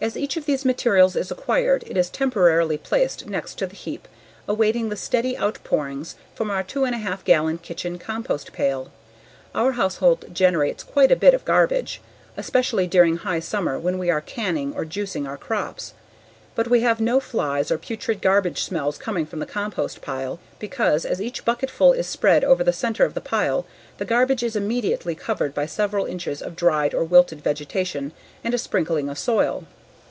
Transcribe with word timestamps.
As 0.00 0.16
each 0.16 0.36
of 0.36 0.46
these 0.46 0.64
materials 0.64 1.16
is 1.16 1.32
acquired 1.32 1.82
it 1.84 1.96
is 1.96 2.08
temporarily 2.08 2.78
placed 2.78 3.26
next 3.26 3.58
to 3.58 3.66
the 3.66 3.74
heap 3.74 4.06
awaiting 4.46 4.90
the 4.90 4.96
steady 4.96 5.36
outpourings 5.36 6.14
from 6.36 6.52
our 6.52 6.62
2 6.62 6.82
1/2 6.82 7.24
gallon 7.24 7.58
kitchen 7.58 7.98
compost 7.98 8.52
pail. 8.52 8.92
Our 9.56 9.72
household 9.72 10.26
generates 10.32 10.84
quite 10.84 11.10
a 11.10 11.16
bit 11.16 11.34
of 11.34 11.44
garbage, 11.44 12.00
especially 12.36 12.86
during 12.86 13.16
high 13.16 13.40
summer 13.40 13.76
when 13.76 13.98
we 13.98 14.08
are 14.08 14.20
canning 14.20 14.72
or 14.72 14.84
juicing 14.84 15.26
our 15.26 15.36
crops. 15.36 15.94
But 16.54 16.68
we 16.68 16.82
have 16.82 17.00
no 17.00 17.18
flies 17.18 17.72
or 17.72 17.76
putrid 17.76 18.22
garbage 18.22 18.62
smells 18.62 18.98
coming 18.98 19.26
from 19.26 19.40
the 19.40 19.46
compost 19.46 20.00
pile 20.00 20.38
because 20.60 21.04
as 21.04 21.20
each 21.20 21.44
bucketful 21.44 21.92
is 21.94 22.06
spread 22.06 22.44
over 22.44 22.62
the 22.62 22.72
center 22.72 23.04
of 23.04 23.14
the 23.14 23.20
pile 23.20 23.66
the 23.96 24.04
garbage 24.04 24.44
is 24.44 24.54
immediately 24.54 25.16
covered 25.16 25.52
by 25.52 25.66
several 25.66 26.06
inches 26.06 26.40
of 26.40 26.54
dried 26.54 26.94
or 26.94 27.02
wilted 27.02 27.42
vegetation 27.42 28.12
and 28.44 28.54
a 28.54 28.58
sprinkling 28.58 29.08
of 29.08 29.18
soil. 29.18 29.64